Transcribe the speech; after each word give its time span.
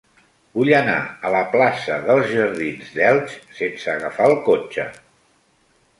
Vull 0.59 0.71
anar 0.77 0.95
a 1.29 1.33
la 1.35 1.41
plaça 1.51 1.99
dels 2.07 2.25
Jardins 2.33 2.89
d'Elx 2.97 3.37
sense 3.61 3.93
agafar 3.97 4.31
el 4.33 4.37
cotxe. 4.49 4.91